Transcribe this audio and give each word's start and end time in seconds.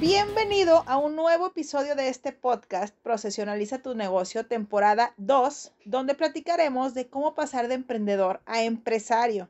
Bienvenido 0.00 0.82
a 0.88 0.96
un 0.96 1.14
nuevo 1.14 1.46
episodio 1.46 1.94
de 1.94 2.08
este 2.08 2.32
podcast 2.32 2.92
Profesionaliza 3.04 3.80
tu 3.80 3.94
negocio, 3.94 4.44
temporada 4.44 5.14
2, 5.18 5.72
donde 5.84 6.16
platicaremos 6.16 6.94
de 6.94 7.08
cómo 7.08 7.34
pasar 7.34 7.68
de 7.68 7.74
emprendedor 7.74 8.40
a 8.44 8.64
empresario. 8.64 9.48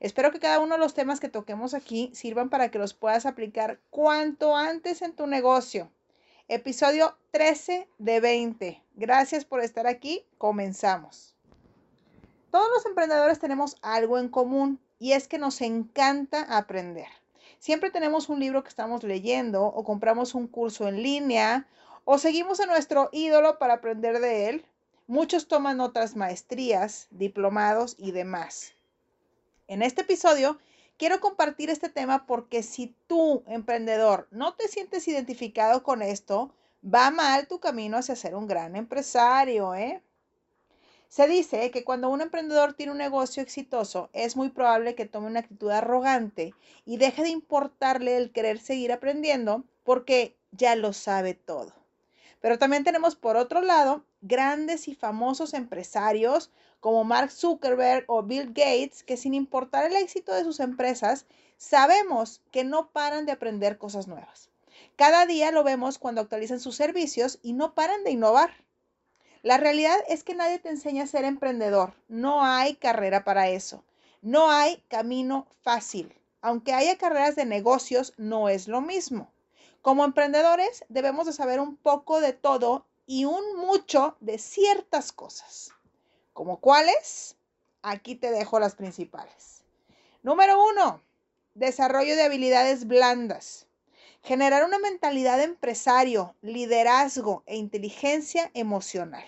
Espero 0.00 0.32
que 0.32 0.40
cada 0.40 0.58
uno 0.58 0.74
de 0.74 0.80
los 0.80 0.94
temas 0.94 1.20
que 1.20 1.28
toquemos 1.28 1.74
aquí 1.74 2.10
sirvan 2.12 2.50
para 2.50 2.72
que 2.72 2.78
los 2.80 2.92
puedas 2.92 3.24
aplicar 3.24 3.78
cuanto 3.90 4.56
antes 4.56 5.00
en 5.00 5.14
tu 5.14 5.28
negocio. 5.28 5.92
Episodio 6.48 7.16
13 7.30 7.88
de 7.98 8.20
20. 8.20 8.82
Gracias 8.96 9.44
por 9.44 9.60
estar 9.60 9.86
aquí. 9.86 10.26
Comenzamos. 10.38 11.36
Todos 12.50 12.68
los 12.74 12.84
emprendedores 12.84 13.38
tenemos 13.38 13.76
algo 13.82 14.18
en 14.18 14.28
común 14.28 14.80
y 14.98 15.12
es 15.12 15.28
que 15.28 15.38
nos 15.38 15.60
encanta 15.60 16.42
aprender. 16.56 17.06
Siempre 17.58 17.90
tenemos 17.90 18.28
un 18.28 18.40
libro 18.40 18.62
que 18.62 18.68
estamos 18.68 19.02
leyendo 19.02 19.64
o 19.64 19.84
compramos 19.84 20.34
un 20.34 20.46
curso 20.46 20.86
en 20.86 21.02
línea 21.02 21.66
o 22.04 22.18
seguimos 22.18 22.60
a 22.60 22.66
nuestro 22.66 23.08
ídolo 23.12 23.58
para 23.58 23.74
aprender 23.74 24.20
de 24.20 24.48
él. 24.48 24.66
Muchos 25.06 25.48
toman 25.48 25.80
otras 25.80 26.16
maestrías, 26.16 27.08
diplomados 27.10 27.96
y 27.98 28.12
demás. 28.12 28.74
En 29.66 29.82
este 29.82 30.02
episodio 30.02 30.58
quiero 30.98 31.20
compartir 31.20 31.70
este 31.70 31.88
tema 31.88 32.26
porque 32.26 32.62
si 32.62 32.94
tú, 33.06 33.42
emprendedor, 33.46 34.28
no 34.30 34.54
te 34.54 34.68
sientes 34.68 35.08
identificado 35.08 35.82
con 35.82 36.02
esto, 36.02 36.52
va 36.82 37.10
mal 37.10 37.48
tu 37.48 37.58
camino 37.58 37.96
hacia 37.96 38.16
ser 38.16 38.34
un 38.34 38.46
gran 38.46 38.76
empresario, 38.76 39.74
¿eh? 39.74 40.02
Se 41.08 41.26
dice 41.26 41.70
que 41.70 41.84
cuando 41.84 42.10
un 42.10 42.20
emprendedor 42.20 42.74
tiene 42.74 42.92
un 42.92 42.98
negocio 42.98 43.42
exitoso, 43.42 44.10
es 44.12 44.36
muy 44.36 44.50
probable 44.50 44.94
que 44.94 45.06
tome 45.06 45.28
una 45.28 45.40
actitud 45.40 45.70
arrogante 45.70 46.54
y 46.84 46.98
deje 46.98 47.22
de 47.22 47.30
importarle 47.30 48.18
el 48.18 48.30
querer 48.30 48.58
seguir 48.60 48.92
aprendiendo 48.92 49.64
porque 49.84 50.36
ya 50.52 50.76
lo 50.76 50.92
sabe 50.92 51.32
todo. 51.32 51.72
Pero 52.40 52.58
también 52.58 52.84
tenemos 52.84 53.16
por 53.16 53.36
otro 53.36 53.62
lado 53.62 54.04
grandes 54.20 54.86
y 54.86 54.94
famosos 54.94 55.54
empresarios 55.54 56.50
como 56.80 57.04
Mark 57.04 57.30
Zuckerberg 57.30 58.04
o 58.06 58.22
Bill 58.22 58.48
Gates 58.48 59.02
que 59.02 59.16
sin 59.16 59.32
importar 59.32 59.86
el 59.86 59.96
éxito 59.96 60.34
de 60.34 60.44
sus 60.44 60.60
empresas, 60.60 61.24
sabemos 61.56 62.42
que 62.52 62.64
no 62.64 62.90
paran 62.90 63.24
de 63.24 63.32
aprender 63.32 63.78
cosas 63.78 64.08
nuevas. 64.08 64.50
Cada 64.96 65.24
día 65.24 65.52
lo 65.52 65.64
vemos 65.64 65.98
cuando 65.98 66.20
actualizan 66.20 66.60
sus 66.60 66.76
servicios 66.76 67.38
y 67.42 67.54
no 67.54 67.74
paran 67.74 68.04
de 68.04 68.10
innovar. 68.10 68.67
La 69.42 69.56
realidad 69.56 69.96
es 70.08 70.24
que 70.24 70.34
nadie 70.34 70.58
te 70.58 70.68
enseña 70.68 71.04
a 71.04 71.06
ser 71.06 71.24
emprendedor. 71.24 71.94
No 72.08 72.44
hay 72.44 72.74
carrera 72.74 73.22
para 73.22 73.48
eso. 73.48 73.84
No 74.20 74.50
hay 74.50 74.82
camino 74.88 75.46
fácil. 75.62 76.12
Aunque 76.40 76.72
haya 76.72 76.98
carreras 76.98 77.36
de 77.36 77.44
negocios, 77.44 78.14
no 78.16 78.48
es 78.48 78.66
lo 78.66 78.80
mismo. 78.80 79.30
Como 79.80 80.04
emprendedores 80.04 80.84
debemos 80.88 81.26
de 81.26 81.32
saber 81.32 81.60
un 81.60 81.76
poco 81.76 82.20
de 82.20 82.32
todo 82.32 82.84
y 83.06 83.26
un 83.26 83.56
mucho 83.56 84.16
de 84.20 84.38
ciertas 84.38 85.12
cosas. 85.12 85.70
¿Como 86.32 86.60
cuáles? 86.60 87.36
Aquí 87.82 88.16
te 88.16 88.32
dejo 88.32 88.58
las 88.58 88.74
principales. 88.74 89.62
Número 90.22 90.62
uno, 90.64 91.00
desarrollo 91.54 92.16
de 92.16 92.24
habilidades 92.24 92.86
blandas. 92.88 93.66
Generar 94.22 94.64
una 94.64 94.80
mentalidad 94.80 95.38
de 95.38 95.44
empresario, 95.44 96.34
liderazgo 96.42 97.44
e 97.46 97.56
inteligencia 97.56 98.50
emocional. 98.52 99.24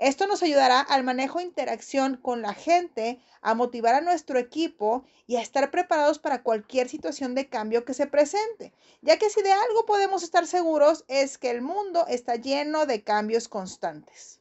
Esto 0.00 0.26
nos 0.26 0.42
ayudará 0.42 0.80
al 0.80 1.04
manejo 1.04 1.40
de 1.40 1.44
interacción 1.44 2.16
con 2.16 2.40
la 2.40 2.54
gente, 2.54 3.20
a 3.42 3.52
motivar 3.52 3.94
a 3.94 4.00
nuestro 4.00 4.38
equipo 4.38 5.04
y 5.26 5.36
a 5.36 5.42
estar 5.42 5.70
preparados 5.70 6.18
para 6.18 6.42
cualquier 6.42 6.88
situación 6.88 7.34
de 7.34 7.50
cambio 7.50 7.84
que 7.84 7.92
se 7.92 8.06
presente, 8.06 8.72
ya 9.02 9.18
que 9.18 9.28
si 9.28 9.42
de 9.42 9.52
algo 9.52 9.84
podemos 9.84 10.22
estar 10.22 10.46
seguros 10.46 11.04
es 11.08 11.36
que 11.36 11.50
el 11.50 11.60
mundo 11.60 12.06
está 12.08 12.36
lleno 12.36 12.86
de 12.86 13.04
cambios 13.04 13.46
constantes. 13.46 14.40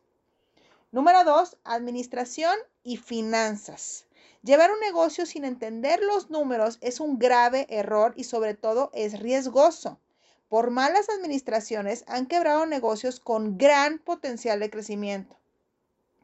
Número 0.93 1.25
dos, 1.25 1.57
administración 1.65 2.55
y 2.83 2.95
finanzas. 2.95 4.05
Llevar 4.43 4.71
un 4.71 4.79
negocio 4.79 5.25
sin 5.25 5.43
entender 5.43 6.01
los 6.01 6.29
números 6.29 6.77
es 6.79 7.01
un 7.01 7.19
grave 7.19 7.67
error 7.69 8.13
y 8.15 8.23
sobre 8.23 8.53
todo 8.53 8.91
es 8.93 9.19
riesgoso. 9.19 9.99
Por 10.47 10.71
malas 10.71 11.09
administraciones 11.09 12.05
han 12.07 12.27
quebrado 12.27 12.65
negocios 12.65 13.19
con 13.19 13.57
gran 13.57 13.99
potencial 13.99 14.61
de 14.61 14.69
crecimiento. 14.69 15.38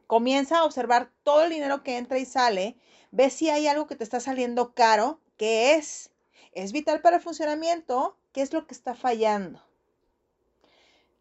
Comienza 0.07 0.59
a 0.59 0.65
observar 0.65 1.11
todo 1.23 1.43
el 1.43 1.49
dinero 1.49 1.83
que 1.83 1.97
entra 1.97 2.19
y 2.19 2.25
sale, 2.25 2.77
ve 3.11 3.29
si 3.29 3.49
hay 3.49 3.67
algo 3.67 3.87
que 3.87 3.95
te 3.95 4.03
está 4.03 4.19
saliendo 4.19 4.73
caro, 4.73 5.19
qué 5.37 5.75
es. 5.75 6.11
Es 6.51 6.71
vital 6.71 7.01
para 7.01 7.17
el 7.17 7.23
funcionamiento, 7.23 8.17
qué 8.31 8.41
es 8.41 8.53
lo 8.53 8.67
que 8.67 8.73
está 8.73 8.95
fallando. 8.95 9.61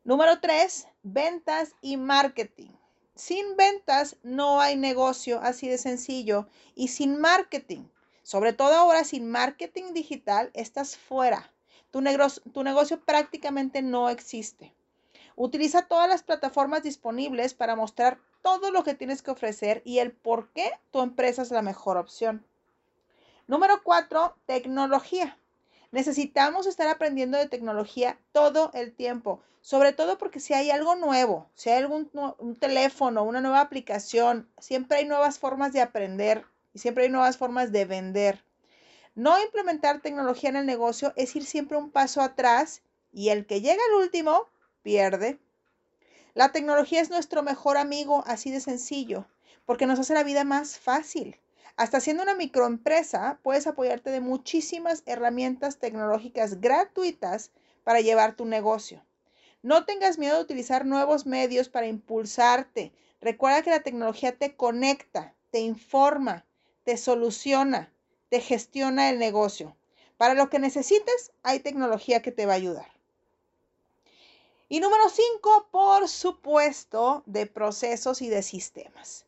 Número 0.04 0.38
tres, 0.40 0.86
ventas 1.02 1.74
y 1.80 1.96
marketing. 1.96 2.70
Sin 3.14 3.56
ventas 3.56 4.16
no 4.22 4.60
hay 4.60 4.76
negocio, 4.76 5.40
así 5.40 5.68
de 5.68 5.78
sencillo. 5.78 6.46
Y 6.74 6.88
sin 6.88 7.18
marketing, 7.18 7.86
sobre 8.22 8.52
todo 8.52 8.74
ahora 8.74 9.04
sin 9.04 9.30
marketing 9.30 9.94
digital, 9.94 10.50
estás 10.52 10.96
fuera. 10.96 11.52
Tu, 11.90 12.02
tu 12.52 12.64
negocio 12.64 13.00
prácticamente 13.04 13.80
no 13.80 14.10
existe. 14.10 14.74
Utiliza 15.36 15.82
todas 15.88 16.08
las 16.08 16.22
plataformas 16.22 16.82
disponibles 16.82 17.54
para 17.54 17.76
mostrar 17.76 18.20
todo 18.44 18.70
lo 18.70 18.84
que 18.84 18.94
tienes 18.94 19.22
que 19.22 19.30
ofrecer 19.30 19.80
y 19.86 20.00
el 20.00 20.12
por 20.12 20.50
qué 20.50 20.70
tu 20.90 21.00
empresa 21.00 21.40
es 21.40 21.50
la 21.50 21.62
mejor 21.62 21.96
opción. 21.96 22.44
Número 23.46 23.82
cuatro, 23.82 24.36
tecnología. 24.44 25.38
Necesitamos 25.92 26.66
estar 26.66 26.86
aprendiendo 26.88 27.38
de 27.38 27.48
tecnología 27.48 28.18
todo 28.32 28.70
el 28.74 28.92
tiempo, 28.92 29.40
sobre 29.62 29.94
todo 29.94 30.18
porque 30.18 30.40
si 30.40 30.52
hay 30.52 30.70
algo 30.70 30.94
nuevo, 30.94 31.48
si 31.54 31.70
hay 31.70 31.78
algún 31.78 32.10
un 32.38 32.56
teléfono, 32.56 33.24
una 33.24 33.40
nueva 33.40 33.62
aplicación, 33.62 34.46
siempre 34.58 34.98
hay 34.98 35.06
nuevas 35.06 35.38
formas 35.38 35.72
de 35.72 35.80
aprender 35.80 36.44
y 36.74 36.80
siempre 36.80 37.04
hay 37.04 37.10
nuevas 37.10 37.38
formas 37.38 37.72
de 37.72 37.86
vender. 37.86 38.44
No 39.14 39.42
implementar 39.42 40.02
tecnología 40.02 40.50
en 40.50 40.56
el 40.56 40.66
negocio 40.66 41.14
es 41.16 41.34
ir 41.34 41.46
siempre 41.46 41.78
un 41.78 41.90
paso 41.90 42.20
atrás 42.20 42.82
y 43.10 43.30
el 43.30 43.46
que 43.46 43.62
llega 43.62 43.80
al 43.90 44.02
último 44.02 44.50
pierde. 44.82 45.38
La 46.34 46.50
tecnología 46.50 47.00
es 47.00 47.10
nuestro 47.10 47.44
mejor 47.44 47.76
amigo, 47.76 48.24
así 48.26 48.50
de 48.50 48.60
sencillo, 48.60 49.28
porque 49.66 49.86
nos 49.86 50.00
hace 50.00 50.14
la 50.14 50.24
vida 50.24 50.42
más 50.42 50.80
fácil. 50.80 51.40
Hasta 51.76 52.00
siendo 52.00 52.24
una 52.24 52.34
microempresa, 52.34 53.38
puedes 53.44 53.68
apoyarte 53.68 54.10
de 54.10 54.20
muchísimas 54.20 55.04
herramientas 55.06 55.78
tecnológicas 55.78 56.60
gratuitas 56.60 57.52
para 57.84 58.00
llevar 58.00 58.34
tu 58.34 58.46
negocio. 58.46 59.04
No 59.62 59.84
tengas 59.84 60.18
miedo 60.18 60.34
de 60.34 60.42
utilizar 60.42 60.84
nuevos 60.86 61.24
medios 61.24 61.68
para 61.68 61.86
impulsarte. 61.86 62.92
Recuerda 63.20 63.62
que 63.62 63.70
la 63.70 63.84
tecnología 63.84 64.36
te 64.36 64.56
conecta, 64.56 65.34
te 65.52 65.60
informa, 65.60 66.44
te 66.82 66.96
soluciona, 66.96 67.92
te 68.28 68.40
gestiona 68.40 69.08
el 69.08 69.20
negocio. 69.20 69.76
Para 70.16 70.34
lo 70.34 70.50
que 70.50 70.58
necesites, 70.58 71.30
hay 71.44 71.60
tecnología 71.60 72.22
que 72.22 72.32
te 72.32 72.44
va 72.44 72.54
a 72.54 72.56
ayudar. 72.56 72.93
Y 74.74 74.80
número 74.80 75.08
cinco, 75.08 75.68
por 75.70 76.08
supuesto, 76.08 77.22
de 77.26 77.46
procesos 77.46 78.20
y 78.22 78.28
de 78.28 78.42
sistemas. 78.42 79.24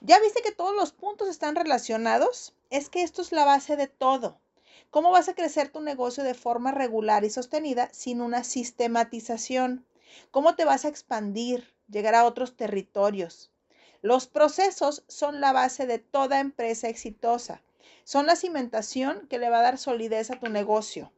¿Ya 0.00 0.20
viste 0.20 0.40
que 0.40 0.52
todos 0.52 0.72
los 0.76 0.92
puntos 0.92 1.28
están 1.28 1.56
relacionados? 1.56 2.54
Es 2.70 2.90
que 2.90 3.02
esto 3.02 3.20
es 3.20 3.32
la 3.32 3.44
base 3.44 3.74
de 3.74 3.88
todo. 3.88 4.38
¿Cómo 4.90 5.10
vas 5.10 5.28
a 5.28 5.34
crecer 5.34 5.70
tu 5.70 5.80
negocio 5.80 6.22
de 6.22 6.34
forma 6.34 6.70
regular 6.70 7.24
y 7.24 7.30
sostenida 7.30 7.88
sin 7.92 8.20
una 8.20 8.44
sistematización? 8.44 9.84
¿Cómo 10.30 10.54
te 10.54 10.64
vas 10.64 10.84
a 10.84 10.90
expandir, 10.90 11.74
llegar 11.90 12.14
a 12.14 12.24
otros 12.24 12.56
territorios? 12.56 13.50
Los 14.00 14.28
procesos 14.28 15.02
son 15.08 15.40
la 15.40 15.52
base 15.52 15.88
de 15.88 15.98
toda 15.98 16.38
empresa 16.38 16.88
exitosa. 16.88 17.62
Son 18.04 18.26
la 18.26 18.36
cimentación 18.36 19.26
que 19.26 19.40
le 19.40 19.50
va 19.50 19.58
a 19.58 19.62
dar 19.62 19.76
solidez 19.76 20.30
a 20.30 20.38
tu 20.38 20.48
negocio. 20.50 21.10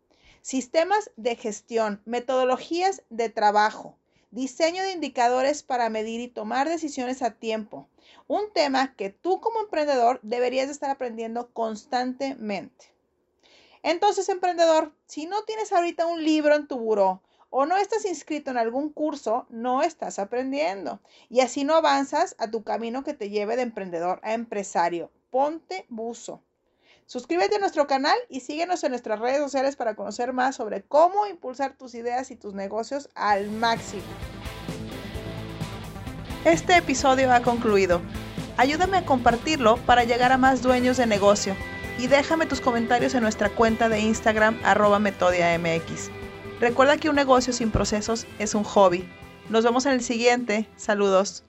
Sistemas 0.46 1.10
de 1.16 1.34
gestión, 1.34 2.00
metodologías 2.04 3.02
de 3.10 3.30
trabajo, 3.30 3.98
diseño 4.30 4.84
de 4.84 4.92
indicadores 4.92 5.64
para 5.64 5.90
medir 5.90 6.20
y 6.20 6.28
tomar 6.28 6.68
decisiones 6.68 7.20
a 7.20 7.32
tiempo, 7.32 7.88
un 8.28 8.52
tema 8.52 8.94
que 8.94 9.10
tú 9.10 9.40
como 9.40 9.58
emprendedor 9.58 10.20
deberías 10.22 10.70
estar 10.70 10.88
aprendiendo 10.88 11.52
constantemente. 11.52 12.94
Entonces, 13.82 14.28
emprendedor, 14.28 14.94
si 15.06 15.26
no 15.26 15.42
tienes 15.42 15.72
ahorita 15.72 16.06
un 16.06 16.22
libro 16.22 16.54
en 16.54 16.68
tu 16.68 16.78
buró 16.78 17.22
o 17.50 17.66
no 17.66 17.76
estás 17.76 18.04
inscrito 18.04 18.52
en 18.52 18.58
algún 18.58 18.90
curso, 18.90 19.46
no 19.48 19.82
estás 19.82 20.20
aprendiendo. 20.20 21.00
Y 21.28 21.40
así 21.40 21.64
no 21.64 21.74
avanzas 21.74 22.36
a 22.38 22.52
tu 22.52 22.62
camino 22.62 23.02
que 23.02 23.14
te 23.14 23.30
lleve 23.30 23.56
de 23.56 23.62
emprendedor 23.62 24.20
a 24.22 24.32
empresario. 24.32 25.10
Ponte 25.28 25.86
buzo. 25.88 26.40
Suscríbete 27.06 27.54
a 27.54 27.58
nuestro 27.60 27.86
canal 27.86 28.18
y 28.28 28.40
síguenos 28.40 28.82
en 28.82 28.90
nuestras 28.90 29.20
redes 29.20 29.38
sociales 29.38 29.76
para 29.76 29.94
conocer 29.94 30.32
más 30.32 30.56
sobre 30.56 30.82
cómo 30.82 31.28
impulsar 31.28 31.76
tus 31.76 31.94
ideas 31.94 32.32
y 32.32 32.36
tus 32.36 32.52
negocios 32.52 33.08
al 33.14 33.48
máximo. 33.48 34.02
Este 36.44 36.76
episodio 36.76 37.32
ha 37.32 37.42
concluido. 37.42 38.00
Ayúdame 38.56 38.96
a 38.96 39.06
compartirlo 39.06 39.76
para 39.86 40.02
llegar 40.02 40.32
a 40.32 40.38
más 40.38 40.62
dueños 40.62 40.96
de 40.96 41.06
negocio 41.06 41.54
y 41.98 42.08
déjame 42.08 42.46
tus 42.46 42.60
comentarios 42.60 43.14
en 43.14 43.22
nuestra 43.22 43.50
cuenta 43.50 43.88
de 43.88 44.00
Instagram 44.00 44.58
arroba 44.64 44.98
metodiamx. 44.98 46.10
Recuerda 46.58 46.96
que 46.96 47.08
un 47.08 47.16
negocio 47.16 47.52
sin 47.52 47.70
procesos 47.70 48.26
es 48.40 48.54
un 48.56 48.64
hobby. 48.64 49.08
Nos 49.48 49.62
vemos 49.62 49.86
en 49.86 49.92
el 49.92 50.02
siguiente. 50.02 50.68
Saludos. 50.74 51.44